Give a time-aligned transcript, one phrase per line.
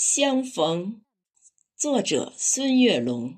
[0.00, 1.02] 相逢，
[1.76, 3.34] 作者孙月龙。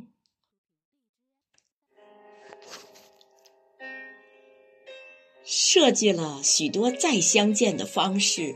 [5.43, 8.54] 设计了许多再相见的方式，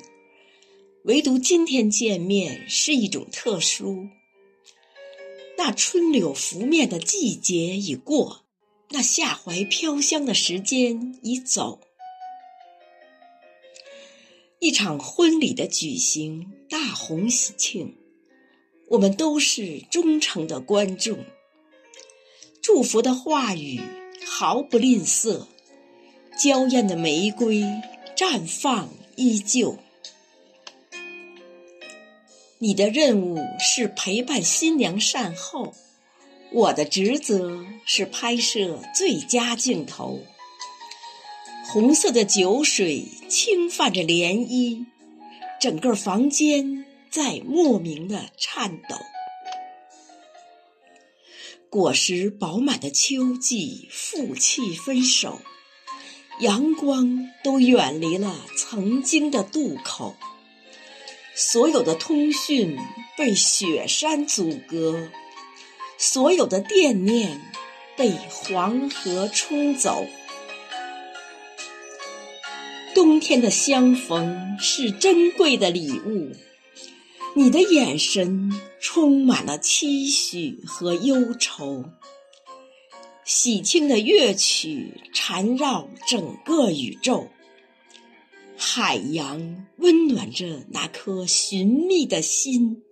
[1.04, 4.06] 唯独今天见面是一种特殊。
[5.56, 8.44] 那春柳拂面的季节已过，
[8.90, 11.80] 那夏槐飘香的时间已走。
[14.64, 17.98] 一场婚礼的举行，大红喜庆，
[18.88, 21.18] 我们都是忠诚的观众。
[22.62, 23.78] 祝福的话语
[24.26, 25.48] 毫不吝啬，
[26.42, 27.62] 娇艳的玫瑰
[28.16, 29.76] 绽放依旧。
[32.56, 35.74] 你的任务是陪伴新娘善后，
[36.50, 40.20] 我的职责是拍摄最佳镜头。
[41.74, 44.86] 红色的酒水轻泛着涟漪，
[45.60, 48.94] 整个房间在莫名的颤抖。
[51.68, 55.40] 果实饱满的秋季负气分手，
[56.38, 60.14] 阳光都远离了曾经的渡口，
[61.34, 62.78] 所有的通讯
[63.18, 65.08] 被雪山阻隔，
[65.98, 67.40] 所有的惦念
[67.96, 70.06] 被黄河冲走。
[73.04, 76.32] 冬天的相逢是珍贵的礼物，
[77.36, 81.84] 你的眼神充满了期许和忧愁。
[83.22, 87.28] 喜庆的乐曲缠绕整个宇宙，
[88.56, 92.82] 海洋温暖着那颗寻觅的心，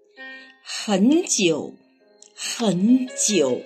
[0.62, 1.74] 很久，
[2.34, 3.62] 很久。